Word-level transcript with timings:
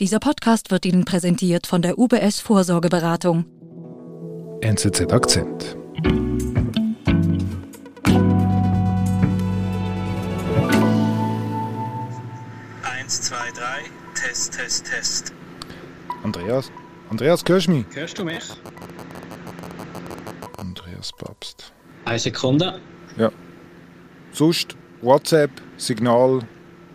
Dieser 0.00 0.18
Podcast 0.18 0.70
wird 0.70 0.86
Ihnen 0.86 1.04
präsentiert 1.04 1.66
von 1.66 1.82
der 1.82 1.98
UBS 1.98 2.40
Vorsorgeberatung. 2.40 3.44
NZZ 4.62 5.12
Akzent. 5.12 5.76
Eins, 12.82 13.20
zwei, 13.20 13.50
drei, 13.54 13.82
Test, 14.14 14.54
Test, 14.54 14.86
Test. 14.86 15.34
Andreas? 16.22 16.72
Andreas, 17.10 17.44
hörst 17.46 17.66
du 17.66 17.72
mich? 17.72 17.84
Hörst 17.92 18.18
du 18.18 18.24
mich? 18.24 18.44
Andreas 20.56 21.12
Papst. 21.12 21.74
Eine 22.06 22.18
Sekunde. 22.18 22.80
Ja. 23.18 23.30
Sonst 24.32 24.76
WhatsApp, 25.02 25.50
Signal, 25.76 26.40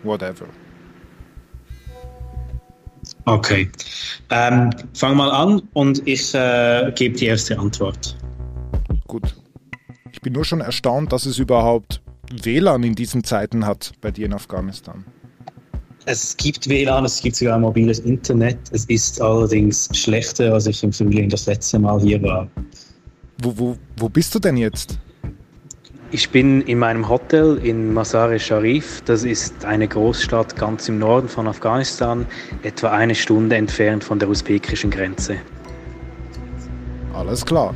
whatever. 0.02 0.48
Okay. 3.26 3.70
Ähm, 4.30 4.70
fang 4.94 5.18
mal 5.18 5.32
an 5.32 5.62
und 5.74 6.08
ich 6.08 6.34
äh, 6.34 6.92
gebe 6.96 7.18
die 7.18 7.26
erste 7.26 7.58
Antwort. 7.58 8.16
Gut. 9.08 9.36
Ich 10.12 10.22
bin 10.22 10.34
nur 10.34 10.46
schon 10.46 10.62
erstaunt, 10.62 11.12
dass 11.12 11.26
es 11.26 11.40
überhaupt 11.40 12.02
WLAN 12.32 12.84
in 12.84 12.96
diesen 12.96 13.24
Zeiten 13.24 13.66
hat 13.66 13.94
bei 14.02 14.12
dir 14.12 14.28
in 14.28 14.34
Afghanistan. 14.34 15.06
Es 16.06 16.38
gibt 16.38 16.70
WLAN, 16.70 17.06
es 17.06 17.22
gibt 17.22 17.36
sogar 17.36 17.58
mobiles 17.58 18.00
Internet. 18.00 18.60
Es 18.72 18.86
ist 18.86 19.20
allerdings 19.20 19.90
schlechter, 19.94 20.54
als 20.54 20.68
ich 20.68 20.84
im 20.84 20.94
Frühling 20.94 21.30
das 21.30 21.48
letzte 21.48 21.80
Mal 21.80 22.00
hier 22.00 22.22
war. 22.22 22.48
Wo, 23.42 23.58
wo, 23.58 23.78
wo 23.98 24.10
bist 24.10 24.34
du 24.36 24.40
denn 24.40 24.58
jetzt? 24.58 25.00
Ich 26.12 26.30
bin 26.30 26.62
in 26.62 26.80
meinem 26.80 27.10
Hotel 27.10 27.58
in 27.64 27.94
Mazar-e 27.94 28.40
Sharif. 28.40 29.02
Das 29.06 29.24
ist 29.24 29.66
eine 29.66 29.88
Großstadt 29.88 30.56
ganz 30.56 30.88
im 30.88 31.00
Norden 31.00 31.28
von 31.28 31.48
Afghanistan, 31.48 32.26
etwa 32.64 32.92
eine 32.92 33.16
Stunde 33.16 33.56
entfernt 33.56 34.04
von 34.04 34.20
der 34.20 34.30
usbekischen 34.30 34.92
Grenze. 34.92 35.38
Alles 37.14 37.46
klar. 37.46 37.74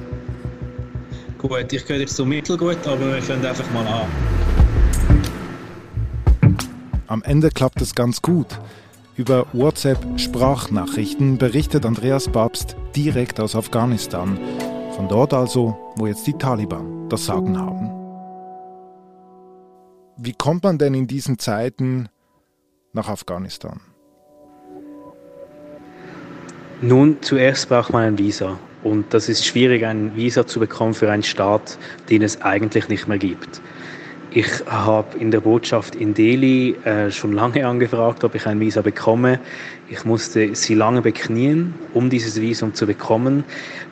Gut, 1.37 1.73
ich 1.73 1.85
gehe 1.85 1.99
jetzt 1.99 2.15
so 2.15 2.25
mittelgut, 2.25 2.85
aber 2.85 3.13
wir 3.13 3.21
fangen 3.21 3.45
einfach 3.45 3.69
mal 3.71 3.87
an. 3.87 4.07
Am 7.07 7.23
Ende 7.23 7.49
klappt 7.49 7.81
es 7.81 7.95
ganz 7.95 8.21
gut. 8.21 8.59
Über 9.15 9.47
WhatsApp-Sprachnachrichten 9.53 11.37
berichtet 11.37 11.85
Andreas 11.85 12.27
Babst 12.29 12.75
direkt 12.95 13.39
aus 13.39 13.55
Afghanistan. 13.55 14.39
Von 14.95 15.07
dort 15.07 15.33
also, 15.33 15.77
wo 15.95 16.07
jetzt 16.07 16.27
die 16.27 16.33
Taliban 16.33 17.09
das 17.09 17.25
Sagen 17.25 17.57
haben. 17.57 17.98
Wie 20.21 20.33
kommt 20.33 20.63
man 20.63 20.77
denn 20.77 20.93
in 20.93 21.07
diesen 21.07 21.39
Zeiten 21.39 22.09
nach 22.91 23.07
Afghanistan? 23.07 23.79
Nun, 26.81 27.21
zuerst 27.21 27.69
braucht 27.69 27.93
man 27.93 28.03
ein 28.03 28.17
Visa. 28.17 28.59
Und 28.83 29.13
das 29.13 29.29
ist 29.29 29.45
schwierig, 29.45 29.85
ein 29.85 30.17
Visa 30.17 30.45
zu 30.45 30.59
bekommen 30.59 30.93
für 30.93 31.09
einen 31.09 31.23
Staat, 31.23 31.77
den 32.09 32.21
es 32.21 32.41
eigentlich 32.41 32.89
nicht 32.89 33.07
mehr 33.07 33.17
gibt. 33.17 33.61
Ich 34.31 34.63
habe 34.67 35.17
in 35.17 35.31
der 35.31 35.39
Botschaft 35.39 35.95
in 35.95 36.13
Delhi 36.13 36.75
äh, 36.83 37.09
schon 37.09 37.33
lange 37.33 37.65
angefragt, 37.65 38.23
ob 38.23 38.35
ich 38.35 38.45
ein 38.45 38.59
Visa 38.59 38.81
bekomme. 38.81 39.39
Ich 39.89 40.05
musste 40.05 40.53
sie 40.53 40.75
lange 40.75 41.01
beknien, 41.01 41.73
um 41.95 42.11
dieses 42.11 42.39
Visum 42.39 42.75
zu 42.75 42.85
bekommen. 42.85 43.43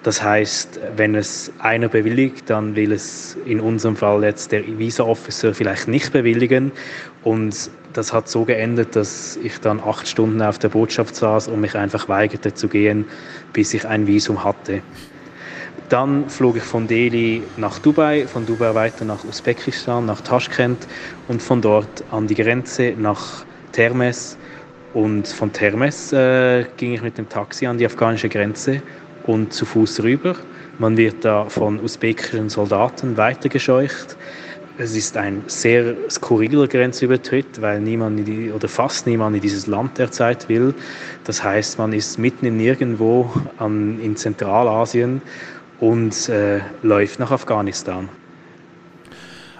Das 0.03 0.21
heißt, 0.21 0.79
wenn 0.95 1.15
es 1.15 1.51
einer 1.57 1.89
bewilligt, 1.89 2.51
dann 2.51 2.75
will 2.75 2.91
es 2.91 3.35
in 3.47 3.59
unserem 3.59 3.95
Fall 3.95 4.23
jetzt 4.23 4.51
der 4.51 4.61
Visa-Officer 4.77 5.55
vielleicht 5.55 5.87
nicht 5.87 6.13
bewilligen. 6.13 6.71
Und 7.23 7.71
das 7.93 8.13
hat 8.13 8.29
so 8.29 8.45
geändert, 8.45 8.95
dass 8.95 9.39
ich 9.41 9.59
dann 9.59 9.79
acht 9.79 10.07
Stunden 10.07 10.43
auf 10.43 10.59
der 10.59 10.69
Botschaft 10.69 11.15
saß 11.15 11.47
und 11.47 11.61
mich 11.61 11.75
einfach 11.75 12.09
weigerte 12.09 12.53
zu 12.53 12.67
gehen, 12.67 13.05
bis 13.53 13.73
ich 13.73 13.87
ein 13.87 14.05
Visum 14.05 14.43
hatte. 14.43 14.83
Dann 15.89 16.29
flog 16.29 16.57
ich 16.57 16.63
von 16.63 16.85
Delhi 16.85 17.43
nach 17.55 17.79
Dubai, 17.79 18.27
von 18.27 18.45
Dubai 18.45 18.75
weiter 18.75 19.05
nach 19.05 19.23
Usbekistan, 19.23 20.05
nach 20.05 20.19
Taschkent 20.19 20.85
und 21.29 21.41
von 21.41 21.61
dort 21.61 22.03
an 22.11 22.27
die 22.27 22.35
Grenze 22.35 22.93
nach 22.97 23.45
Termes. 23.71 24.37
Und 24.93 25.29
von 25.29 25.53
Termes 25.53 26.11
äh, 26.11 26.65
ging 26.75 26.93
ich 26.93 27.01
mit 27.01 27.17
dem 27.17 27.29
Taxi 27.29 27.67
an 27.67 27.77
die 27.77 27.85
afghanische 27.85 28.27
Grenze 28.27 28.81
und 29.23 29.53
zu 29.53 29.65
Fuß 29.65 30.03
rüber. 30.03 30.35
Man 30.77 30.97
wird 30.97 31.23
da 31.23 31.45
von 31.45 31.79
usbekischen 31.79 32.49
Soldaten 32.49 33.15
weitergescheucht. 33.15 34.17
Es 34.79 34.95
ist 34.95 35.15
ein 35.17 35.41
sehr 35.47 35.95
skurriler 36.09 36.67
Grenzübertritt, 36.67 37.61
weil 37.61 37.79
niemand 37.79 38.27
die, 38.27 38.51
oder 38.51 38.67
fast 38.67 39.07
niemand 39.07 39.35
in 39.37 39.41
dieses 39.41 39.67
Land 39.67 39.97
derzeit 39.97 40.49
will. 40.49 40.75
Das 41.23 41.43
heißt, 41.43 41.79
man 41.79 41.93
ist 41.93 42.19
mitten 42.19 42.45
in 42.45 42.57
nirgendwo 42.57 43.31
an, 43.57 43.99
in 43.99 44.15
Zentralasien 44.15 45.21
und 45.79 46.29
äh, 46.29 46.61
läuft 46.81 47.19
nach 47.19 47.31
Afghanistan. 47.31 48.09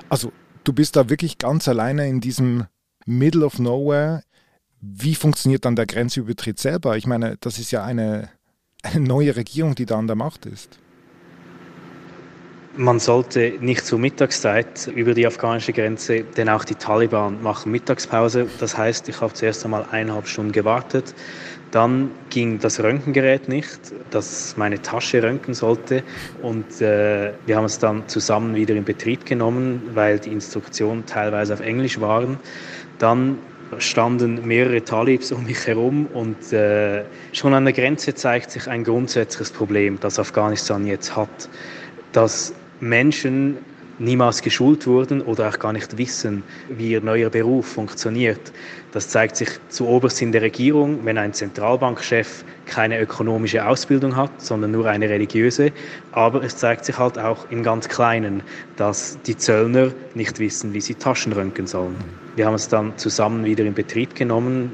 Also, 0.10 0.32
du 0.64 0.74
bist 0.74 0.96
da 0.96 1.10
wirklich 1.10 1.38
ganz 1.38 1.68
alleine 1.68 2.08
in 2.08 2.22
diesem 2.22 2.66
Middle 3.06 3.46
of 3.46 3.60
Nowhere. 3.60 4.24
Wie 4.80 5.16
funktioniert 5.16 5.66
dann 5.66 5.76
der 5.76 5.86
Grenzübertritt 5.86 6.60
selber? 6.60 6.98
Ich 6.98 7.08
meine, 7.08 7.38
das 7.40 7.60
ist 7.60 7.72
ja 7.72 7.84
eine, 7.84 8.30
eine 8.84 9.06
neue 9.06 9.36
Regierung, 9.36 9.76
die 9.76 9.86
da 9.86 9.98
an 9.98 10.08
der 10.08 10.16
Macht 10.16 10.46
ist. 10.46 10.80
Man 12.76 13.00
sollte 13.00 13.56
nicht 13.60 13.88
zur 13.88 13.98
Mittagszeit 13.98 14.86
über 14.94 15.16
die 15.16 15.26
afghanische 15.26 15.74
Grenze, 15.74 16.24
denn 16.24 16.48
auch 16.48 16.64
die 16.64 16.76
Taliban 16.76 17.42
machen 17.42 17.72
Mittagspause. 17.72 18.48
Das 18.60 18.78
heißt, 18.78 19.10
ich 19.10 19.20
habe 19.20 19.34
zuerst 19.34 19.66
einmal 19.66 19.88
eineinhalb 19.90 20.28
Stunden 20.28 20.52
gewartet. 20.52 21.16
Dann 21.72 22.12
ging 22.30 22.60
das 22.60 22.82
Röntgengerät 22.82 23.50
nicht, 23.50 23.80
das 24.10 24.56
meine 24.58 24.82
Tasche 24.82 25.22
röntgen 25.22 25.54
sollte. 25.54 26.04
Und 26.42 26.82
äh, 26.82 27.34
wir 27.46 27.58
haben 27.58 27.66
es 27.66 27.80
dann 27.80 28.08
zusammen 28.08 28.56
wieder 28.56 28.76
in 28.76 28.86
Betrieb 28.86 29.26
genommen, 29.26 29.82
weil 29.94 30.20
die 30.20 30.32
Instruktionen 30.32 31.06
teilweise 31.06 31.54
auf 31.54 31.60
Englisch 31.60 32.00
waren. 32.00 32.38
Dann 33.00 33.38
standen 33.80 34.48
mehrere 34.48 34.84
Talibs 34.84 35.32
um 35.32 35.46
mich 35.46 35.68
herum 35.68 36.08
und 36.14 36.54
äh, 36.54 37.04
schon 37.34 37.54
an 37.54 37.66
der 37.66 37.74
Grenze 37.74 38.16
zeigt 38.16 38.52
sich 38.52 38.68
ein 38.68 38.84
grundsätzliches 38.84 39.52
Problem, 39.52 40.00
das 40.00 40.20
Afghanistan 40.20 40.86
jetzt 40.88 41.16
hat, 41.16 41.50
dass 42.14 42.54
Menschen 42.80 43.58
niemals 44.00 44.42
geschult 44.42 44.88
wurden 44.88 45.22
oder 45.22 45.50
auch 45.50 45.60
gar 45.60 45.74
nicht 45.74 45.98
wissen, 45.98 46.44
wie 46.70 46.92
ihr 46.92 47.02
neuer 47.02 47.30
Beruf 47.30 47.66
funktioniert. 47.68 48.52
Das 48.92 49.10
zeigt 49.10 49.36
sich 49.36 49.50
zu 49.70 49.88
oberst 49.88 50.22
in 50.22 50.32
der 50.32 50.42
Regierung, 50.42 51.00
wenn 51.04 51.18
ein 51.18 51.34
Zentralbankchef 51.34 52.44
keine 52.66 53.00
ökonomische 53.00 53.66
Ausbildung 53.66 54.16
hat, 54.16 54.42
sondern 54.42 54.72
nur 54.72 54.88
eine 54.88 55.10
religiöse. 55.10 55.72
Aber 56.12 56.44
es 56.44 56.58
zeigt 56.58 56.86
sich 56.86 56.98
halt 56.98 57.18
auch 57.18 57.50
im 57.50 57.64
ganz 57.64 57.88
Kleinen, 57.88 58.44
dass 58.76 59.18
die 59.26 59.38
Zöllner 59.38 59.92
nicht 60.14 60.40
wissen, 60.40 60.74
wie 60.74 60.82
sie 60.82 60.96
Taschen 60.96 61.34
röntgen 61.34 61.68
sollen. 61.68 61.96
Wir 62.36 62.46
haben 62.46 62.56
es 62.56 62.68
dann 62.68 62.98
zusammen 62.98 63.46
wieder 63.46 63.66
in 63.66 63.74
Betrieb 63.74 64.16
genommen. 64.16 64.72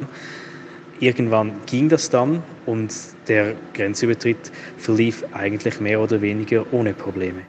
Irgendwann 1.00 1.54
ging 1.66 1.90
das 1.90 2.10
dann 2.10 2.44
und 2.66 2.94
der 3.28 3.56
Grenzübertritt 3.74 4.52
verlief 4.78 5.24
eigentlich 5.34 5.80
mehr 5.80 6.00
oder 6.00 6.22
weniger 6.22 6.66
ohne 6.72 6.94
Probleme. 6.94 7.42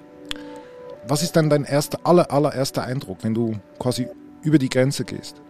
Was 1.06 1.22
ist 1.22 1.36
dann 1.36 1.50
dein 1.50 1.64
erster, 1.64 1.98
aller, 2.04 2.30
allererster 2.30 2.82
Eindruck, 2.82 3.18
wenn 3.22 3.34
du 3.34 3.56
quasi 3.78 4.08
über 4.42 4.56
die 4.58 4.70
Grenze 4.70 5.04
gehst? 5.04 5.42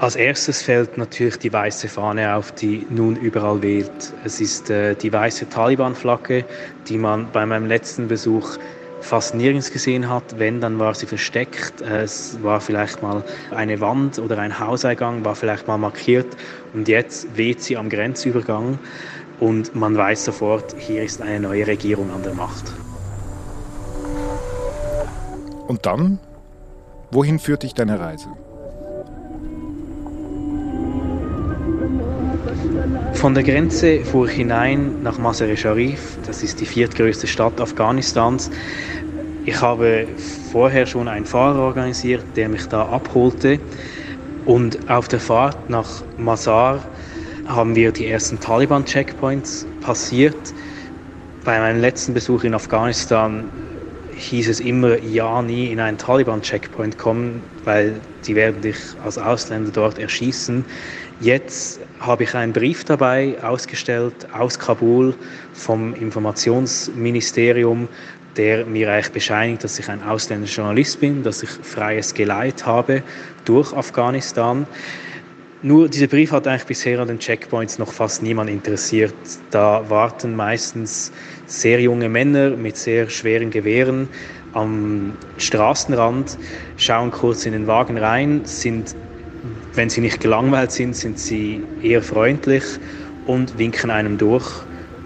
Als 0.00 0.14
erstes 0.14 0.62
fällt 0.62 0.96
natürlich 0.98 1.38
die 1.38 1.52
weiße 1.52 1.88
Fahne 1.88 2.34
auf, 2.34 2.52
die 2.52 2.86
nun 2.90 3.16
überall 3.16 3.60
weht. 3.62 3.90
Es 4.24 4.40
ist 4.40 4.70
äh, 4.70 4.94
die 4.94 5.12
weiße 5.12 5.48
Taliban-Flagge, 5.48 6.44
die 6.88 6.98
man 6.98 7.30
bei 7.32 7.44
meinem 7.44 7.66
letzten 7.66 8.06
Besuch 8.06 8.56
fast 9.00 9.34
nirgends 9.34 9.72
gesehen 9.72 10.08
hat. 10.08 10.38
Wenn, 10.38 10.60
dann 10.60 10.78
war 10.78 10.94
sie 10.94 11.06
versteckt. 11.06 11.80
Es 11.80 12.40
war 12.42 12.60
vielleicht 12.60 13.02
mal 13.02 13.22
eine 13.50 13.80
Wand 13.80 14.18
oder 14.18 14.38
ein 14.38 14.58
Hauseingang, 14.58 15.24
war 15.24 15.34
vielleicht 15.34 15.66
mal 15.66 15.78
markiert. 15.78 16.36
Und 16.72 16.86
jetzt 16.86 17.36
weht 17.36 17.62
sie 17.62 17.76
am 17.76 17.88
Grenzübergang 17.88 18.78
und 19.40 19.74
man 19.74 19.96
weiß 19.96 20.24
sofort, 20.24 20.74
hier 20.78 21.02
ist 21.02 21.20
eine 21.20 21.40
neue 21.40 21.66
Regierung 21.66 22.10
an 22.12 22.22
der 22.22 22.34
Macht. 22.34 22.72
Und 25.66 25.86
dann? 25.86 26.18
Wohin 27.10 27.38
führt 27.38 27.62
dich 27.62 27.74
deine 27.74 28.00
Reise? 28.00 28.28
Von 33.14 33.34
der 33.34 33.42
Grenze 33.42 34.04
fuhr 34.04 34.28
ich 34.28 34.34
hinein 34.34 35.02
nach 35.02 35.16
Mazar-e 35.18 35.56
Sharif, 35.56 36.18
das 36.26 36.42
ist 36.42 36.60
die 36.60 36.66
viertgrößte 36.66 37.26
Stadt 37.26 37.60
Afghanistans. 37.60 38.50
Ich 39.46 39.60
habe 39.60 40.06
vorher 40.52 40.84
schon 40.86 41.08
einen 41.08 41.24
Fahrer 41.24 41.60
organisiert, 41.60 42.24
der 42.36 42.48
mich 42.48 42.66
da 42.66 42.86
abholte. 42.86 43.60
Und 44.44 44.90
auf 44.90 45.08
der 45.08 45.20
Fahrt 45.20 45.70
nach 45.70 46.02
Mazar 46.18 46.84
haben 47.46 47.74
wir 47.74 47.92
die 47.92 48.08
ersten 48.08 48.38
Taliban-Checkpoints 48.40 49.66
passiert. 49.80 50.36
Bei 51.44 51.58
meinem 51.58 51.80
letzten 51.80 52.12
Besuch 52.12 52.44
in 52.44 52.54
Afghanistan 52.54 53.44
hieß 54.16 54.48
es 54.48 54.60
immer, 54.60 54.98
ja, 55.02 55.42
nie 55.42 55.70
in 55.72 55.80
einen 55.80 55.98
Taliban-Checkpoint 55.98 56.98
kommen, 56.98 57.42
weil 57.64 58.00
die 58.26 58.34
werden 58.34 58.62
dich 58.62 58.76
als 59.04 59.18
Ausländer 59.18 59.70
dort 59.72 59.98
erschießen. 59.98 60.64
Jetzt 61.20 61.80
habe 62.00 62.24
ich 62.24 62.34
einen 62.34 62.52
Brief 62.52 62.84
dabei 62.84 63.36
ausgestellt 63.42 64.14
aus 64.32 64.58
Kabul 64.58 65.14
vom 65.52 65.94
Informationsministerium, 65.94 67.88
der 68.36 68.66
mir 68.66 68.90
eigentlich 68.90 69.12
bescheinigt, 69.12 69.62
dass 69.64 69.78
ich 69.78 69.88
ein 69.88 70.02
ausländischer 70.02 70.62
Journalist 70.62 71.00
bin, 71.00 71.22
dass 71.22 71.42
ich 71.42 71.50
freies 71.50 72.14
Geleit 72.14 72.66
habe 72.66 73.02
durch 73.44 73.72
Afghanistan. 73.72 74.66
Nur 75.64 75.88
dieser 75.88 76.08
Brief 76.08 76.30
hat 76.30 76.46
eigentlich 76.46 76.66
bisher 76.66 77.00
an 77.00 77.08
den 77.08 77.18
Checkpoints 77.18 77.78
noch 77.78 77.90
fast 77.90 78.22
niemand 78.22 78.50
interessiert. 78.50 79.14
Da 79.50 79.88
warten 79.88 80.36
meistens 80.36 81.10
sehr 81.46 81.80
junge 81.80 82.10
Männer 82.10 82.50
mit 82.50 82.76
sehr 82.76 83.08
schweren 83.08 83.50
Gewehren 83.50 84.10
am 84.52 85.14
Straßenrand, 85.38 86.36
schauen 86.76 87.10
kurz 87.10 87.46
in 87.46 87.52
den 87.54 87.66
Wagen 87.66 87.96
rein, 87.96 88.42
sind, 88.44 88.94
wenn 89.72 89.88
sie 89.88 90.02
nicht 90.02 90.20
gelangweilt 90.20 90.70
sind, 90.70 90.94
sind 90.96 91.18
sie 91.18 91.62
eher 91.80 92.02
freundlich 92.02 92.64
und 93.26 93.56
winken 93.56 93.90
einem 93.90 94.18
durch. 94.18 94.46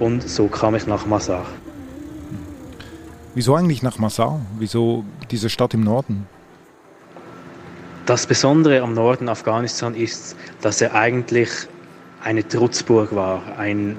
Und 0.00 0.28
so 0.28 0.48
kam 0.48 0.74
ich 0.74 0.88
nach 0.88 1.06
Masar. 1.06 1.46
Wieso 3.36 3.54
eigentlich 3.54 3.84
nach 3.84 3.98
Masar? 3.98 4.40
Wieso 4.58 5.04
diese 5.30 5.50
Stadt 5.50 5.72
im 5.74 5.84
Norden? 5.84 6.26
Das 8.08 8.26
Besondere 8.26 8.80
am 8.80 8.94
Norden 8.94 9.28
Afghanistan 9.28 9.94
ist, 9.94 10.34
dass 10.62 10.80
er 10.80 10.94
eigentlich 10.94 11.50
eine 12.22 12.48
Trutzburg 12.48 13.14
war, 13.14 13.58
ein 13.58 13.96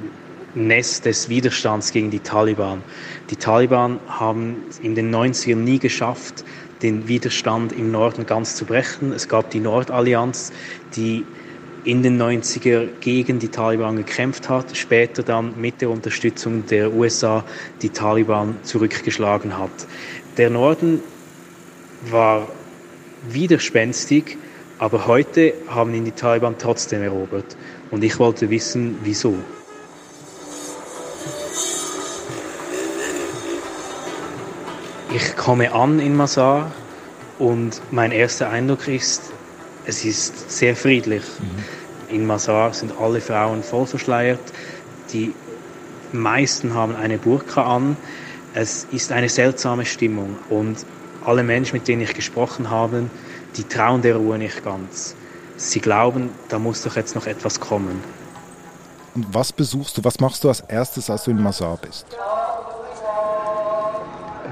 Nest 0.55 1.05
des 1.05 1.29
Widerstands 1.29 1.91
gegen 1.91 2.09
die 2.09 2.19
Taliban. 2.19 2.81
Die 3.29 3.35
Taliban 3.35 3.99
haben 4.07 4.63
in 4.81 4.95
den 4.95 5.13
90ern 5.13 5.57
nie 5.57 5.77
geschafft, 5.77 6.43
den 6.81 7.07
Widerstand 7.07 7.71
im 7.71 7.91
Norden 7.91 8.25
ganz 8.25 8.55
zu 8.55 8.65
brechen. 8.65 9.13
Es 9.13 9.27
gab 9.27 9.51
die 9.51 9.59
Nordallianz, 9.59 10.53
die 10.95 11.23
in 11.83 12.01
den 12.01 12.19
90er 12.19 12.87
gegen 13.01 13.37
die 13.37 13.49
Taliban 13.49 13.95
gekämpft 13.95 14.49
hat, 14.49 14.75
später 14.75 15.21
dann 15.21 15.53
mit 15.61 15.81
der 15.81 15.91
Unterstützung 15.91 16.65
der 16.65 16.91
USA 16.91 17.45
die 17.83 17.91
Taliban 17.91 18.57
zurückgeschlagen 18.63 19.55
hat. 19.55 19.85
Der 20.37 20.49
Norden 20.49 21.03
war 22.01 22.47
widerspenstig, 23.27 24.37
aber 24.77 25.07
heute 25.07 25.53
haben 25.67 25.93
ihn 25.93 26.05
die 26.05 26.11
Taliban 26.11 26.55
trotzdem 26.57 27.03
erobert. 27.03 27.57
Und 27.91 28.03
ich 28.03 28.17
wollte 28.19 28.49
wissen, 28.49 28.97
wieso. 29.03 29.35
Ich 35.13 35.35
komme 35.35 35.73
an 35.73 35.99
in 35.99 36.15
Masar 36.15 36.71
und 37.39 37.81
mein 37.91 38.11
erster 38.11 38.49
Eindruck 38.49 38.87
ist, 38.87 39.23
es 39.85 40.05
ist 40.05 40.51
sehr 40.51 40.75
friedlich. 40.75 41.23
Mhm. 41.39 42.15
In 42.15 42.27
Masar 42.27 42.73
sind 42.73 42.93
alle 42.99 43.19
Frauen 43.19 43.63
voll 43.63 43.87
verschleiert. 43.87 44.39
Die 45.11 45.33
meisten 46.11 46.73
haben 46.73 46.95
eine 46.95 47.17
Burka 47.17 47.63
an. 47.63 47.97
Es 48.53 48.87
ist 48.91 49.11
eine 49.11 49.29
seltsame 49.29 49.85
Stimmung 49.85 50.37
und 50.49 50.85
alle 51.29 51.43
Menschen, 51.43 51.75
mit 51.75 51.87
denen 51.87 52.01
ich 52.01 52.15
gesprochen 52.15 52.71
habe, 52.71 53.09
die 53.55 53.63
trauen 53.63 54.01
der 54.01 54.15
Ruhe 54.15 54.39
nicht 54.39 54.63
ganz. 54.63 55.15
Sie 55.57 55.79
glauben, 55.79 56.31
da 56.49 56.57
muss 56.57 56.81
doch 56.83 56.95
jetzt 56.95 57.13
noch 57.15 57.27
etwas 57.27 57.59
kommen. 57.59 58.01
Und 59.13 59.31
was 59.31 59.53
besuchst 59.53 59.97
du, 59.97 60.03
was 60.03 60.19
machst 60.19 60.43
du 60.43 60.47
als 60.47 60.61
erstes, 60.61 61.09
als 61.09 61.25
du 61.25 61.31
in 61.31 61.41
Masar 61.41 61.77
bist? 61.77 62.05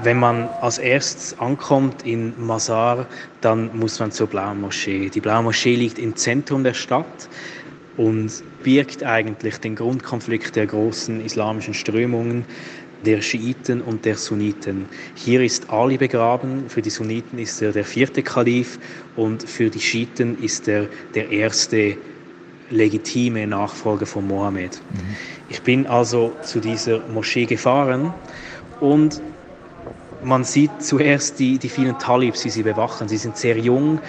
Wenn 0.04 0.20
man 0.20 0.48
als 0.60 0.78
erstes 0.78 1.36
ankommt 1.40 2.06
in 2.06 2.34
Masar, 2.38 3.06
dann 3.40 3.76
muss 3.76 3.98
man 3.98 4.12
zur 4.12 4.28
Blauen 4.28 4.60
Moschee. 4.60 5.08
Die 5.08 5.20
Blaue 5.20 5.42
Moschee 5.42 5.74
liegt 5.74 5.98
im 5.98 6.14
Zentrum 6.14 6.62
der 6.62 6.74
Stadt 6.74 7.28
und 7.96 8.30
birgt 8.62 9.02
eigentlich 9.02 9.58
den 9.58 9.74
Grundkonflikt 9.74 10.54
der 10.54 10.66
großen 10.66 11.20
islamischen 11.24 11.74
Strömungen 11.74 12.44
der 13.04 13.22
Schiiten 13.22 13.80
und 13.80 14.04
der 14.04 14.16
Sunniten. 14.16 14.86
Hier 15.14 15.42
ist 15.42 15.70
Ali 15.70 15.96
begraben, 15.96 16.68
für 16.68 16.82
die 16.82 16.90
Sunniten 16.90 17.38
ist 17.38 17.62
er 17.62 17.72
der 17.72 17.84
vierte 17.84 18.22
Kalif 18.22 18.78
und 19.16 19.48
für 19.48 19.70
die 19.70 19.80
Schiiten 19.80 20.42
ist 20.42 20.68
er 20.68 20.86
der 21.14 21.30
erste 21.30 21.96
legitime 22.70 23.46
Nachfolger 23.46 24.06
von 24.06 24.26
Mohammed. 24.26 24.80
Mhm. 24.90 25.16
Ich 25.48 25.62
bin 25.62 25.86
also 25.86 26.34
zu 26.42 26.60
dieser 26.60 27.00
Moschee 27.08 27.46
gefahren 27.46 28.12
und 28.80 29.22
man 30.22 30.44
sieht 30.44 30.82
zuerst 30.82 31.38
die, 31.38 31.58
die 31.58 31.68
vielen 31.68 31.98
Talibs, 31.98 32.42
die 32.42 32.50
sie 32.50 32.64
bewachen. 32.64 33.08
Sie 33.08 33.16
sind 33.16 33.36
sehr 33.36 33.58
jung, 33.58 34.00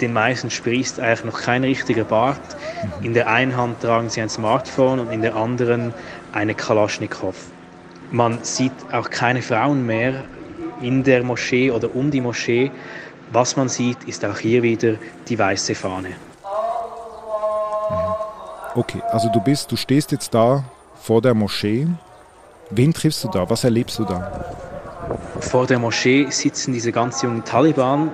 den 0.00 0.12
meisten 0.12 0.50
sprießt 0.50 1.00
eigentlich 1.00 1.24
noch 1.24 1.40
kein 1.40 1.64
richtiger 1.64 2.04
Bart. 2.04 2.40
Mhm. 3.00 3.06
In 3.06 3.14
der 3.14 3.28
einen 3.28 3.56
Hand 3.56 3.80
tragen 3.80 4.10
sie 4.10 4.20
ein 4.20 4.28
Smartphone 4.28 5.00
und 5.00 5.10
in 5.10 5.22
der 5.22 5.34
anderen 5.34 5.94
eine 6.32 6.54
Kalaschnikow. 6.54 7.34
Man 8.10 8.38
sieht 8.42 8.72
auch 8.92 9.10
keine 9.10 9.42
Frauen 9.42 9.84
mehr 9.84 10.24
in 10.80 11.02
der 11.02 11.22
Moschee 11.22 11.70
oder 11.70 11.94
um 11.94 12.10
die 12.10 12.20
Moschee. 12.20 12.70
Was 13.32 13.56
man 13.56 13.68
sieht, 13.68 14.04
ist 14.04 14.24
auch 14.24 14.38
hier 14.38 14.62
wieder 14.62 14.94
die 15.28 15.38
weiße 15.38 15.74
Fahne. 15.74 16.10
Okay, 18.74 19.02
also 19.10 19.28
du 19.32 19.40
bist, 19.40 19.72
du 19.72 19.76
stehst 19.76 20.12
jetzt 20.12 20.34
da 20.34 20.64
vor 21.00 21.22
der 21.22 21.34
Moschee. 21.34 21.88
Wen 22.70 22.92
triffst 22.92 23.24
du 23.24 23.28
da? 23.28 23.48
Was 23.48 23.64
erlebst 23.64 23.98
du 23.98 24.04
da? 24.04 24.44
Vor 25.40 25.66
der 25.66 25.78
Moschee 25.78 26.26
sitzen 26.30 26.72
diese 26.72 26.92
ganz 26.92 27.22
jungen 27.22 27.44
Taliban, 27.44 28.10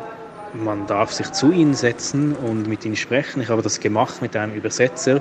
man 0.54 0.86
darf 0.86 1.12
sich 1.12 1.30
zu 1.32 1.52
ihnen 1.52 1.74
setzen 1.74 2.34
und 2.34 2.68
mit 2.68 2.84
ihnen 2.84 2.96
sprechen. 2.96 3.40
Ich 3.42 3.48
habe 3.48 3.62
das 3.62 3.80
gemacht 3.80 4.22
mit 4.22 4.36
einem 4.36 4.54
Übersetzer. 4.54 5.20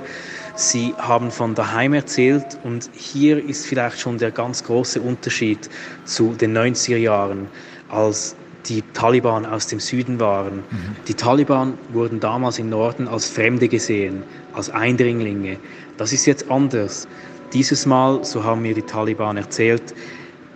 Sie 0.54 0.94
haben 0.98 1.30
von 1.30 1.54
daheim 1.54 1.94
erzählt 1.94 2.58
und 2.64 2.90
hier 2.92 3.42
ist 3.42 3.66
vielleicht 3.66 4.00
schon 4.00 4.18
der 4.18 4.30
ganz 4.30 4.64
große 4.64 5.00
Unterschied 5.00 5.70
zu 6.04 6.34
den 6.34 6.56
90er 6.56 6.98
Jahren, 6.98 7.48
als 7.88 8.36
die 8.66 8.82
Taliban 8.92 9.44
aus 9.44 9.66
dem 9.66 9.80
Süden 9.80 10.20
waren. 10.20 10.56
Mhm. 10.56 10.96
Die 11.08 11.14
Taliban 11.14 11.74
wurden 11.92 12.20
damals 12.20 12.58
im 12.58 12.68
Norden 12.68 13.08
als 13.08 13.26
Fremde 13.26 13.68
gesehen, 13.68 14.22
als 14.52 14.70
Eindringlinge. 14.70 15.58
Das 15.96 16.12
ist 16.12 16.26
jetzt 16.26 16.50
anders. 16.50 17.08
Dieses 17.52 17.86
Mal, 17.86 18.24
so 18.24 18.44
haben 18.44 18.62
mir 18.62 18.74
die 18.74 18.82
Taliban 18.82 19.36
erzählt, 19.36 19.94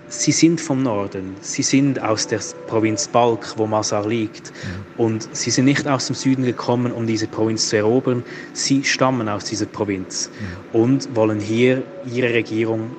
Sie 0.09 0.31
sind 0.31 0.61
vom 0.61 0.83
Norden, 0.83 1.35
sie 1.41 1.63
sind 1.63 2.01
aus 2.01 2.29
der 2.29 2.41
Provinz 2.69 3.09
Balk, 3.09 3.55
wo 3.57 3.67
Masar 3.67 4.07
liegt. 4.07 4.53
Mhm. 4.53 5.03
Und 5.05 5.29
sie 5.37 5.51
sind 5.51 5.65
nicht 5.65 5.89
aus 5.89 6.07
dem 6.07 6.15
Süden 6.15 6.45
gekommen, 6.45 6.93
um 6.93 7.07
diese 7.07 7.27
Provinz 7.27 7.69
zu 7.69 7.77
erobern. 7.77 8.23
Sie 8.53 8.85
stammen 8.85 9.29
aus 9.29 9.45
dieser 9.45 9.67
Provinz 9.67 10.31
mhm. 10.73 10.81
und 10.81 11.17
wollen 11.17 11.41
hier 11.41 11.83
ihre 12.13 12.33
Regierung 12.33 12.91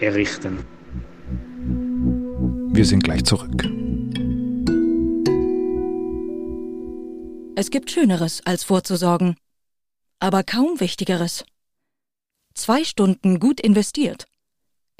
errichten. 0.00 0.58
Wir 2.72 2.84
sind 2.84 3.04
gleich 3.04 3.24
zurück. 3.24 3.64
Es 7.54 7.70
gibt 7.70 7.90
Schöneres 7.90 8.40
als 8.44 8.64
vorzusorgen, 8.64 9.36
aber 10.18 10.42
kaum 10.42 10.80
Wichtigeres. 10.80 11.44
Zwei 12.54 12.84
Stunden 12.84 13.38
gut 13.38 13.60
investiert. 13.60 14.26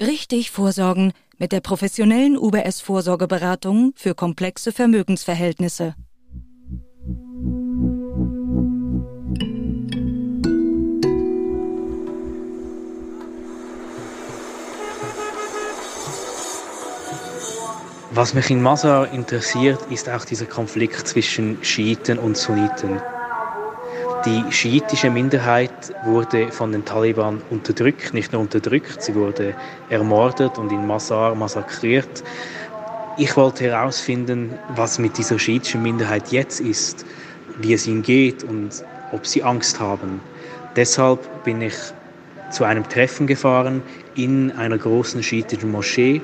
Richtig 0.01 0.51
vorsorgen 0.51 1.13
mit 1.41 1.51
der 1.51 1.59
professionellen 1.59 2.37
UBS-Vorsorgeberatung 2.37 3.93
für 3.95 4.13
komplexe 4.13 4.71
Vermögensverhältnisse. 4.71 5.95
Was 18.11 18.35
mich 18.35 18.51
in 18.51 18.61
Masar 18.61 19.11
interessiert, 19.11 19.79
ist 19.89 20.09
auch 20.09 20.25
dieser 20.25 20.45
Konflikt 20.45 21.07
zwischen 21.07 21.63
Schiiten 21.63 22.19
und 22.19 22.37
Sunniten. 22.37 23.01
Die 24.25 24.51
schiitische 24.51 25.09
Minderheit 25.09 25.71
wurde 26.03 26.51
von 26.51 26.71
den 26.71 26.85
Taliban 26.85 27.41
unterdrückt, 27.49 28.13
nicht 28.13 28.31
nur 28.31 28.41
unterdrückt, 28.41 29.01
sie 29.01 29.15
wurde 29.15 29.55
ermordet 29.89 30.59
und 30.59 30.71
in 30.71 30.85
Masar 30.85 31.33
massakriert. 31.33 32.23
Ich 33.17 33.35
wollte 33.35 33.63
herausfinden, 33.63 34.53
was 34.75 34.99
mit 34.99 35.17
dieser 35.17 35.39
schiitischen 35.39 35.81
Minderheit 35.81 36.31
jetzt 36.31 36.59
ist, 36.59 37.03
wie 37.61 37.73
es 37.73 37.87
ihnen 37.87 38.03
geht 38.03 38.43
und 38.43 38.83
ob 39.11 39.25
sie 39.25 39.41
Angst 39.41 39.79
haben. 39.79 40.19
Deshalb 40.75 41.43
bin 41.43 41.59
ich 41.59 41.73
zu 42.51 42.63
einem 42.63 42.87
Treffen 42.87 43.25
gefahren 43.25 43.81
in 44.13 44.51
einer 44.51 44.77
großen 44.77 45.23
schiitischen 45.23 45.71
Moschee. 45.71 46.21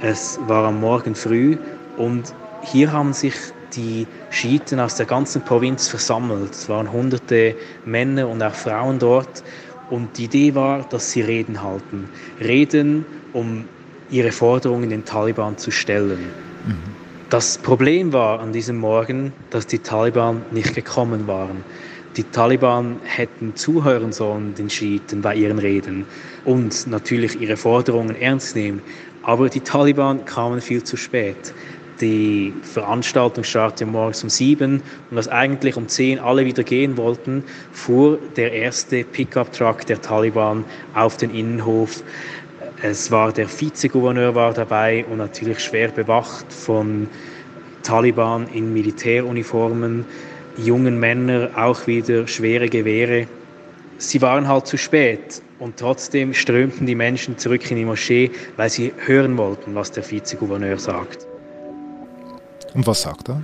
Es 0.00 0.40
war 0.48 0.64
am 0.64 0.80
Morgen 0.80 1.14
früh 1.14 1.56
und 1.96 2.34
hier 2.62 2.90
haben 2.90 3.12
sich 3.12 3.34
die 3.76 4.06
Schiiten 4.30 4.80
aus 4.80 4.96
der 4.96 5.06
ganzen 5.06 5.42
Provinz 5.42 5.88
versammelt. 5.88 6.52
Es 6.52 6.68
waren 6.68 6.90
hunderte 6.90 7.54
Männer 7.84 8.28
und 8.28 8.42
auch 8.42 8.54
Frauen 8.54 8.98
dort. 8.98 9.44
Und 9.90 10.18
die 10.18 10.24
Idee 10.24 10.54
war, 10.54 10.84
dass 10.88 11.12
sie 11.12 11.20
Reden 11.20 11.62
halten. 11.62 12.08
Reden, 12.40 13.04
um 13.32 13.66
ihre 14.10 14.32
Forderungen 14.32 14.90
den 14.90 15.04
Taliban 15.04 15.58
zu 15.58 15.70
stellen. 15.70 16.18
Mhm. 16.66 16.96
Das 17.30 17.58
Problem 17.58 18.12
war 18.12 18.40
an 18.40 18.52
diesem 18.52 18.78
Morgen, 18.78 19.32
dass 19.50 19.66
die 19.66 19.80
Taliban 19.80 20.42
nicht 20.52 20.74
gekommen 20.74 21.26
waren. 21.26 21.64
Die 22.16 22.22
Taliban 22.22 23.00
hätten 23.04 23.56
zuhören 23.56 24.12
sollen 24.12 24.54
den 24.54 24.70
Schiiten 24.70 25.20
bei 25.20 25.34
ihren 25.34 25.58
Reden 25.58 26.06
und 26.44 26.86
natürlich 26.86 27.40
ihre 27.40 27.56
Forderungen 27.56 28.16
ernst 28.16 28.56
nehmen. 28.56 28.80
Aber 29.22 29.48
die 29.48 29.60
Taliban 29.60 30.24
kamen 30.24 30.60
viel 30.60 30.84
zu 30.84 30.96
spät. 30.96 31.52
Die 32.00 32.52
Veranstaltung 32.62 33.42
startete 33.42 33.86
morgens 33.86 34.22
um 34.22 34.28
sieben 34.28 34.82
und 35.10 35.16
als 35.16 35.28
eigentlich 35.28 35.76
um 35.76 35.88
zehn 35.88 36.18
alle 36.18 36.44
wieder 36.44 36.62
gehen 36.62 36.98
wollten, 36.98 37.42
fuhr 37.72 38.18
der 38.36 38.52
erste 38.52 39.02
Pickup-Truck 39.02 39.86
der 39.86 40.02
Taliban 40.02 40.64
auf 40.94 41.16
den 41.16 41.34
Innenhof. 41.34 42.02
Es 42.82 43.10
war 43.10 43.32
der 43.32 43.48
Vizegouverneur 43.48 44.34
war 44.34 44.52
dabei 44.52 45.06
und 45.10 45.16
natürlich 45.16 45.60
schwer 45.60 45.88
bewacht 45.88 46.52
von 46.52 47.08
Taliban 47.82 48.46
in 48.52 48.74
Militäruniformen 48.74 50.04
jungen 50.58 51.00
Männer 51.00 51.50
auch 51.56 51.86
wieder 51.86 52.26
schwere 52.26 52.68
Gewehre. 52.68 53.26
Sie 53.96 54.20
waren 54.20 54.48
halt 54.48 54.66
zu 54.66 54.76
spät 54.76 55.40
und 55.58 55.78
trotzdem 55.78 56.34
strömten 56.34 56.86
die 56.86 56.94
Menschen 56.94 57.38
zurück 57.38 57.70
in 57.70 57.78
die 57.78 57.84
Moschee, 57.86 58.30
weil 58.56 58.68
sie 58.68 58.92
hören 59.06 59.38
wollten, 59.38 59.74
was 59.74 59.92
der 59.92 60.08
Vizegouverneur 60.10 60.78
sagt. 60.78 61.26
Und 62.76 62.86
was 62.86 63.00
sagt 63.00 63.30
er? 63.30 63.40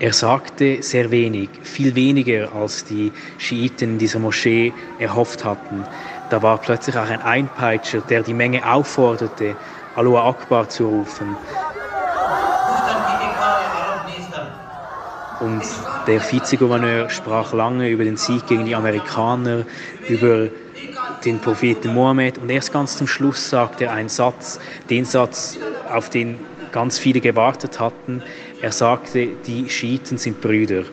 Er 0.00 0.12
sagte 0.12 0.82
sehr 0.82 1.12
wenig, 1.12 1.48
viel 1.62 1.94
weniger 1.94 2.52
als 2.52 2.84
die 2.84 3.12
Schiiten 3.38 3.92
in 3.92 3.98
dieser 3.98 4.18
Moschee 4.18 4.72
erhofft 4.98 5.44
hatten. 5.44 5.84
Da 6.30 6.42
war 6.42 6.58
plötzlich 6.58 6.98
auch 6.98 7.08
ein 7.08 7.22
Einpeitscher, 7.22 8.00
der 8.00 8.24
die 8.24 8.34
Menge 8.34 8.68
aufforderte, 8.68 9.54
Aloha 9.94 10.28
Akbar 10.28 10.68
zu 10.68 10.88
rufen. 10.88 11.36
Und 15.38 15.62
der 16.08 16.20
Vizegouverneur 16.20 17.08
sprach 17.08 17.52
lange 17.52 17.88
über 17.88 18.02
den 18.02 18.16
Sieg 18.16 18.46
gegen 18.48 18.64
die 18.64 18.74
Amerikaner, 18.74 19.64
über 20.08 20.48
den 21.24 21.38
Propheten 21.38 21.94
Mohammed 21.94 22.38
und 22.38 22.50
erst 22.50 22.72
ganz 22.72 22.96
zum 22.98 23.06
Schluss 23.06 23.48
sagte 23.48 23.84
er 23.84 23.92
einen 23.92 24.08
Satz, 24.08 24.58
den 24.90 25.04
Satz, 25.04 25.56
auf 25.88 26.10
den 26.10 26.38
ganz 26.76 26.98
viele 26.98 27.20
gewartet 27.22 27.80
hatten. 27.80 28.22
Er 28.62 28.72
sagte, 28.72 29.28
die 29.46 29.68
Schiiten 29.68 30.16
sind 30.16 30.40
Brüder. 30.40 30.84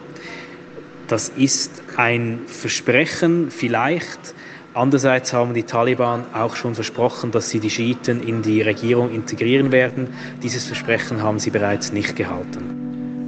Das 1.07 1.29
ist 1.29 1.81
ein 1.97 2.41
Versprechen 2.47 3.51
vielleicht. 3.51 4.35
Andererseits 4.73 5.33
haben 5.33 5.53
die 5.53 5.63
Taliban 5.63 6.25
auch 6.33 6.55
schon 6.55 6.75
versprochen, 6.75 7.31
dass 7.31 7.49
sie 7.49 7.59
die 7.59 7.69
Schiiten 7.69 8.21
in 8.21 8.41
die 8.41 8.61
Regierung 8.61 9.11
integrieren 9.11 9.71
werden. 9.71 10.07
Dieses 10.41 10.65
Versprechen 10.65 11.21
haben 11.21 11.39
sie 11.39 11.51
bereits 11.51 11.93
nicht 11.93 12.15
gehalten. 12.15 13.27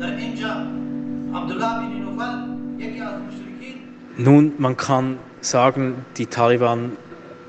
Nun, 4.18 4.54
man 4.58 4.78
kann 4.78 5.18
sagen, 5.42 6.06
die 6.18 6.26
Taliban 6.26 6.94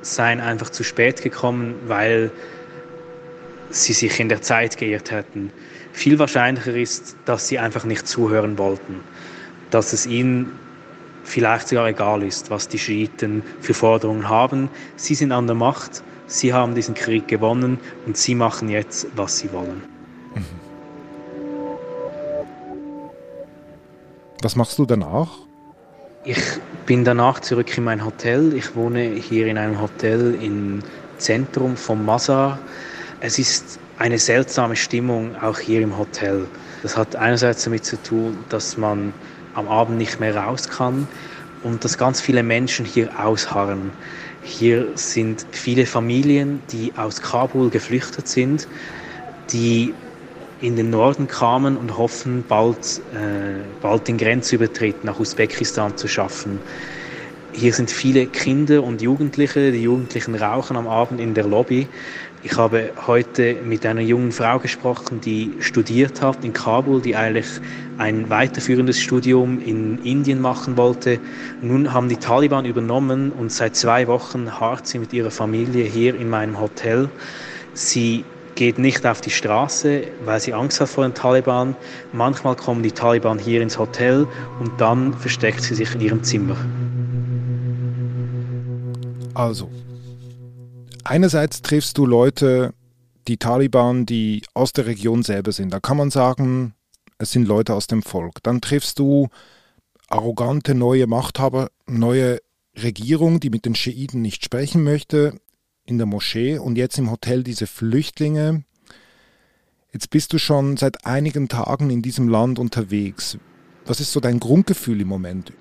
seien 0.02 0.40
einfach 0.40 0.70
zu 0.70 0.84
spät 0.84 1.22
gekommen, 1.22 1.74
weil 1.86 2.30
sie 3.70 3.92
sich 3.92 4.20
in 4.20 4.28
der 4.28 4.42
Zeit 4.42 4.76
geirrt 4.76 5.10
hätten. 5.10 5.52
Viel 5.96 6.18
wahrscheinlicher 6.18 6.76
ist, 6.76 7.16
dass 7.24 7.48
sie 7.48 7.58
einfach 7.58 7.84
nicht 7.84 8.06
zuhören 8.06 8.58
wollten, 8.58 9.00
dass 9.70 9.94
es 9.94 10.04
ihnen 10.04 10.52
vielleicht 11.24 11.68
sogar 11.68 11.88
egal 11.88 12.22
ist, 12.22 12.50
was 12.50 12.68
die 12.68 12.78
Schiiten 12.78 13.42
für 13.62 13.72
Forderungen 13.72 14.28
haben. 14.28 14.68
Sie 14.96 15.14
sind 15.14 15.32
an 15.32 15.46
der 15.46 15.56
Macht, 15.56 16.02
sie 16.26 16.52
haben 16.52 16.74
diesen 16.74 16.94
Krieg 16.94 17.28
gewonnen 17.28 17.78
und 18.04 18.18
sie 18.18 18.34
machen 18.34 18.68
jetzt, 18.68 19.06
was 19.16 19.38
sie 19.38 19.50
wollen. 19.54 19.82
Was 24.42 24.54
machst 24.54 24.78
du 24.78 24.84
danach? 24.84 25.30
Ich 26.24 26.42
bin 26.84 27.04
danach 27.04 27.40
zurück 27.40 27.74
in 27.78 27.84
mein 27.84 28.04
Hotel. 28.04 28.52
Ich 28.52 28.76
wohne 28.76 29.00
hier 29.14 29.46
in 29.46 29.56
einem 29.56 29.80
Hotel 29.80 30.34
im 30.42 30.80
Zentrum 31.16 31.74
von 31.74 32.04
Mazar. 32.04 32.58
Es 33.20 33.38
ist 33.38 33.80
eine 33.98 34.18
seltsame 34.18 34.76
Stimmung 34.76 35.36
auch 35.36 35.58
hier 35.58 35.80
im 35.80 35.96
Hotel. 35.96 36.46
Das 36.82 36.96
hat 36.96 37.16
einerseits 37.16 37.64
damit 37.64 37.84
zu 37.84 38.00
tun, 38.02 38.38
dass 38.48 38.76
man 38.76 39.12
am 39.54 39.68
Abend 39.68 39.98
nicht 39.98 40.20
mehr 40.20 40.36
raus 40.36 40.68
kann 40.68 41.08
und 41.62 41.84
dass 41.84 41.96
ganz 41.96 42.20
viele 42.20 42.42
Menschen 42.42 42.84
hier 42.84 43.10
ausharren. 43.18 43.90
Hier 44.42 44.86
sind 44.94 45.46
viele 45.50 45.86
Familien, 45.86 46.62
die 46.70 46.92
aus 46.96 47.20
Kabul 47.20 47.70
geflüchtet 47.70 48.28
sind, 48.28 48.68
die 49.50 49.94
in 50.60 50.76
den 50.76 50.90
Norden 50.90 51.26
kamen 51.26 51.76
und 51.76 51.98
hoffen, 51.98 52.44
bald, 52.46 53.00
äh, 53.12 53.60
bald 53.82 54.08
den 54.08 54.16
Grenzübertritt 54.18 55.04
nach 55.04 55.18
Usbekistan 55.18 55.96
zu 55.96 56.08
schaffen. 56.08 56.60
Hier 57.52 57.72
sind 57.72 57.90
viele 57.90 58.26
Kinder 58.26 58.82
und 58.82 59.00
Jugendliche. 59.00 59.72
Die 59.72 59.82
Jugendlichen 59.82 60.34
rauchen 60.34 60.76
am 60.76 60.86
Abend 60.86 61.20
in 61.20 61.32
der 61.32 61.46
Lobby. 61.46 61.88
Ich 62.42 62.56
habe 62.56 62.90
heute 63.06 63.56
mit 63.64 63.84
einer 63.84 64.02
jungen 64.02 64.30
Frau 64.30 64.58
gesprochen, 64.58 65.20
die 65.20 65.52
studiert 65.60 66.22
hat 66.22 66.44
in 66.44 66.52
Kabul, 66.52 67.00
die 67.00 67.16
eigentlich 67.16 67.46
ein 67.98 68.30
weiterführendes 68.30 69.00
Studium 69.00 69.60
in 69.60 69.98
Indien 70.04 70.40
machen 70.40 70.76
wollte. 70.76 71.18
Nun 71.62 71.92
haben 71.92 72.08
die 72.08 72.18
Taliban 72.18 72.64
übernommen 72.64 73.32
und 73.32 73.50
seit 73.50 73.74
zwei 73.74 74.06
Wochen 74.06 74.60
hart 74.60 74.86
sie 74.86 74.98
mit 74.98 75.12
ihrer 75.12 75.30
Familie 75.30 75.84
hier 75.84 76.14
in 76.14 76.28
meinem 76.28 76.60
Hotel. 76.60 77.08
Sie 77.74 78.24
geht 78.54 78.78
nicht 78.78 79.06
auf 79.06 79.20
die 79.20 79.30
Straße, 79.30 80.02
weil 80.24 80.40
sie 80.40 80.54
Angst 80.54 80.80
hat 80.80 80.88
vor 80.88 81.04
den 81.04 81.14
Taliban. 81.14 81.76
Manchmal 82.12 82.56
kommen 82.56 82.82
die 82.82 82.92
Taliban 82.92 83.38
hier 83.38 83.62
ins 83.62 83.78
Hotel 83.78 84.26
und 84.60 84.72
dann 84.78 85.14
versteckt 85.14 85.62
sie 85.62 85.74
sich 85.74 85.94
in 85.94 86.00
ihrem 86.00 86.22
Zimmer. 86.22 86.56
Also, 89.34 89.68
einerseits 91.10 91.62
triffst 91.62 91.98
du 91.98 92.06
Leute, 92.06 92.74
die 93.28 93.36
Taliban, 93.38 94.06
die 94.06 94.42
aus 94.54 94.72
der 94.72 94.86
Region 94.86 95.22
selber 95.22 95.52
sind. 95.52 95.72
Da 95.72 95.80
kann 95.80 95.96
man 95.96 96.10
sagen, 96.10 96.74
es 97.18 97.32
sind 97.32 97.46
Leute 97.46 97.74
aus 97.74 97.86
dem 97.86 98.02
Volk. 98.02 98.42
Dann 98.42 98.60
triffst 98.60 98.98
du 98.98 99.28
arrogante 100.08 100.74
neue 100.74 101.06
Machthaber, 101.06 101.70
neue 101.86 102.38
Regierung, 102.76 103.40
die 103.40 103.50
mit 103.50 103.64
den 103.64 103.74
Schiiten 103.74 104.22
nicht 104.22 104.44
sprechen 104.44 104.84
möchte 104.84 105.40
in 105.84 105.98
der 105.98 106.06
Moschee 106.06 106.58
und 106.58 106.76
jetzt 106.76 106.98
im 106.98 107.10
Hotel 107.10 107.42
diese 107.42 107.66
Flüchtlinge. 107.66 108.64
Jetzt 109.92 110.10
bist 110.10 110.32
du 110.32 110.38
schon 110.38 110.76
seit 110.76 111.06
einigen 111.06 111.48
Tagen 111.48 111.90
in 111.90 112.02
diesem 112.02 112.28
Land 112.28 112.58
unterwegs. 112.58 113.38
Was 113.86 114.00
ist 114.00 114.12
so 114.12 114.20
dein 114.20 114.40
Grundgefühl 114.40 115.00
im 115.00 115.08
Moment? 115.08 115.52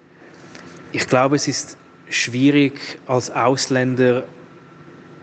Ich 0.91 1.07
glaube, 1.07 1.35
es 1.35 1.47
ist 1.47 1.77
schwierig 2.09 2.99
als 3.07 3.29
Ausländer 3.31 4.27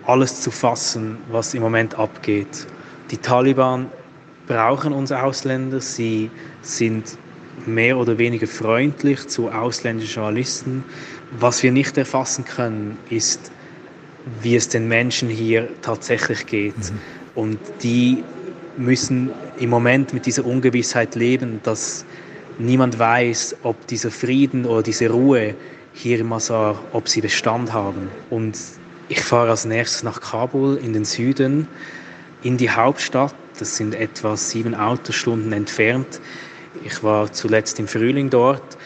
alles 0.07 0.41
zu 0.41 0.51
fassen, 0.51 1.19
was 1.31 1.55
im 1.55 1.63
Moment 1.63 1.95
abgeht. 1.95 2.67
Die 3.11 3.19
Taliban 3.19 3.87
brauchen 4.47 4.93
uns 4.93 5.13
Ausländer, 5.13 5.81
sie 5.81 6.31
sind 6.63 7.17
mehr 7.67 7.97
oder 7.99 8.19
weniger 8.19 8.47
freundlich 8.47 9.27
zu 9.29 9.51
ausländischen 9.51 10.15
Journalisten. 10.15 10.85
Was 11.39 11.63
wir 11.63 11.73
nicht 11.73 11.97
erfassen 11.97 12.45
können, 12.45 12.99
ist, 13.11 13.53
wie 14.41 14.57
es 14.57 14.69
den 14.69 14.89
Menschen 14.89 15.29
hier 15.29 15.69
tatsächlich 15.83 16.47
geht. 16.47 16.77
Mhm. 16.77 16.99
Und 17.35 17.59
die 17.83 18.25
müssen 18.77 19.31
im 19.59 19.71
Moment 19.71 20.13
mit 20.13 20.27
dieser 20.27 20.45
Ungewissheit 20.45 21.15
leben, 21.15 21.61
dass 21.63 22.05
niemand 22.59 22.99
weiß, 22.99 23.57
ob 23.63 23.87
dieser 23.87 24.11
Frieden 24.11 24.65
oder 24.65 24.83
diese 24.83 25.11
Ruhe 25.11 25.55
hier 25.95 26.19
im 26.21 26.29
Masar, 26.29 26.81
ob 26.93 27.09
sie 27.09 27.21
Bestand 27.21 27.73
haben. 27.73 28.09
Und 28.31 28.57
ich 29.13 29.23
fahre 29.23 29.51
als 29.51 29.67
nächstes 29.67 30.03
nach 30.05 30.23
Kabul 30.23 30.79
in 30.79 30.95
den 30.95 31.05
Süden, 31.05 31.69
in 32.43 32.57
die 32.57 32.71
Hauptstadt. 32.71 33.35
Das 33.59 33.77
sind 33.77 33.95
etwa 33.95 34.39
sieben 34.39 34.75
Autostunden 34.75 35.53
entfernt. 35.53 36.19
Ich 36.83 37.03
war 37.03 37.31
zuletzt 37.31 37.79
im 37.79 37.89
Frühling 37.89 38.31
dort 38.31 38.79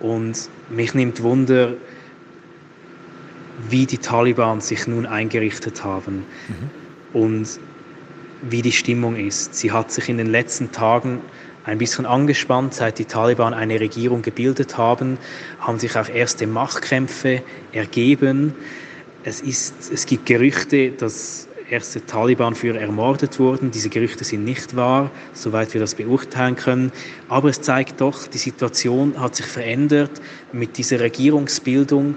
und 0.00 0.48
mich 0.70 0.94
nimmt 0.94 1.22
Wunder, 1.22 1.74
wie 3.68 3.84
die 3.84 3.98
Taliban 3.98 4.62
sich 4.62 4.86
nun 4.86 5.04
eingerichtet 5.04 5.84
haben 5.84 6.24
mhm. 6.48 7.20
und 7.20 7.60
wie 8.48 8.62
die 8.62 8.72
Stimmung 8.72 9.14
ist. 9.14 9.56
Sie 9.56 9.72
hat 9.72 9.92
sich 9.92 10.08
in 10.08 10.16
den 10.16 10.28
letzten 10.28 10.72
Tagen 10.72 11.20
ein 11.64 11.76
bisschen 11.76 12.06
angespannt, 12.06 12.72
seit 12.72 12.98
die 12.98 13.04
Taliban 13.04 13.52
eine 13.52 13.78
Regierung 13.78 14.22
gebildet 14.22 14.78
haben, 14.78 15.18
haben 15.60 15.78
sich 15.78 15.98
auch 15.98 16.08
erste 16.08 16.46
Machtkämpfe 16.46 17.42
ergeben. 17.72 18.54
Es, 19.26 19.40
ist, 19.40 19.90
es 19.92 20.06
gibt 20.06 20.24
Gerüchte, 20.26 20.92
dass 20.92 21.48
erste 21.68 22.06
Taliban-Führer 22.06 22.78
ermordet 22.78 23.40
wurden. 23.40 23.72
Diese 23.72 23.88
Gerüchte 23.88 24.22
sind 24.22 24.44
nicht 24.44 24.76
wahr, 24.76 25.10
soweit 25.32 25.74
wir 25.74 25.80
das 25.80 25.96
beurteilen 25.96 26.54
können. 26.54 26.92
Aber 27.28 27.48
es 27.48 27.60
zeigt 27.60 28.00
doch, 28.00 28.28
die 28.28 28.38
Situation 28.38 29.20
hat 29.20 29.34
sich 29.34 29.46
verändert 29.46 30.12
mit 30.52 30.78
dieser 30.78 31.00
Regierungsbildung 31.00 32.14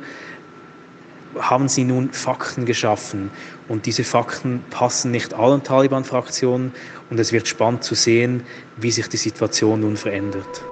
haben 1.40 1.68
sie 1.68 1.84
nun 1.84 2.12
Fakten 2.12 2.66
geschaffen. 2.66 3.32
Und 3.68 3.88
diese 3.88 4.04
Fakten 4.04 4.64
passen 4.70 5.10
nicht 5.10 5.34
allen 5.34 5.64
Taliban-Fraktionen. 5.64 6.74
Und 7.10 7.20
es 7.20 7.34
wird 7.34 7.48
spannend 7.48 7.84
zu 7.84 7.96
sehen, 7.96 8.44
wie 8.78 8.92
sich 8.92 9.08
die 9.08 9.18
Situation 9.18 9.82
nun 9.82 9.98
verändert. 9.98 10.64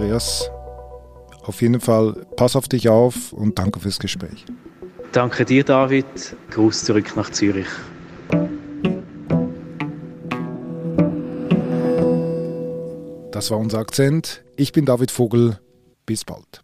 Andreas, 0.00 0.50
auf 1.42 1.60
jeden 1.60 1.78
Fall 1.78 2.24
pass 2.34 2.56
auf 2.56 2.68
dich 2.68 2.88
auf 2.88 3.34
und 3.34 3.58
danke 3.58 3.80
fürs 3.80 3.98
Gespräch. 3.98 4.46
Danke 5.12 5.44
dir, 5.44 5.62
David. 5.62 6.06
Gruß 6.52 6.84
zurück 6.86 7.14
nach 7.16 7.28
Zürich. 7.28 7.66
Das 13.30 13.50
war 13.50 13.58
unser 13.58 13.80
Akzent. 13.80 14.42
Ich 14.56 14.72
bin 14.72 14.86
David 14.86 15.10
Vogel. 15.10 15.60
Bis 16.06 16.24
bald. 16.24 16.62